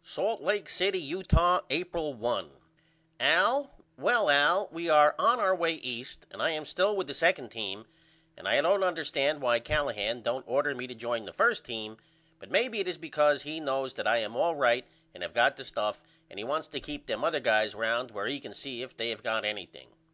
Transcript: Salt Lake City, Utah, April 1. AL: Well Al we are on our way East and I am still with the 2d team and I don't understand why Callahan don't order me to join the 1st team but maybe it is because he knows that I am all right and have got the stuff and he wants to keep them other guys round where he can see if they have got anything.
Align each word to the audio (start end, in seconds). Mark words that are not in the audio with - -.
Salt 0.00 0.40
Lake 0.40 0.70
City, 0.70 0.98
Utah, 0.98 1.60
April 1.68 2.14
1. 2.14 2.50
AL: 3.20 3.76
Well 3.98 4.30
Al 4.30 4.66
we 4.72 4.88
are 4.88 5.14
on 5.18 5.38
our 5.38 5.54
way 5.54 5.74
East 5.74 6.24
and 6.30 6.40
I 6.40 6.52
am 6.52 6.64
still 6.64 6.96
with 6.96 7.06
the 7.06 7.12
2d 7.12 7.50
team 7.50 7.84
and 8.34 8.48
I 8.48 8.58
don't 8.62 8.82
understand 8.82 9.42
why 9.42 9.60
Callahan 9.60 10.22
don't 10.22 10.48
order 10.48 10.74
me 10.74 10.86
to 10.86 10.94
join 10.94 11.26
the 11.26 11.32
1st 11.34 11.64
team 11.64 11.96
but 12.38 12.50
maybe 12.50 12.80
it 12.80 12.88
is 12.88 12.96
because 12.96 13.42
he 13.42 13.60
knows 13.60 13.92
that 13.92 14.06
I 14.06 14.16
am 14.20 14.34
all 14.34 14.56
right 14.56 14.86
and 15.12 15.22
have 15.22 15.34
got 15.34 15.58
the 15.58 15.64
stuff 15.64 16.02
and 16.30 16.38
he 16.38 16.44
wants 16.44 16.66
to 16.68 16.80
keep 16.80 17.04
them 17.04 17.22
other 17.22 17.40
guys 17.40 17.74
round 17.74 18.10
where 18.10 18.26
he 18.26 18.40
can 18.40 18.54
see 18.54 18.80
if 18.80 18.96
they 18.96 19.10
have 19.10 19.22
got 19.22 19.44
anything. 19.44 19.88